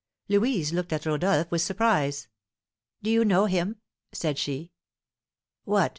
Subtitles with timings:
[0.27, 2.27] Louise looked at Rodolph with surprise.
[3.03, 3.75] "Do you know him?"
[4.11, 4.71] said she.
[5.63, 5.89] "What!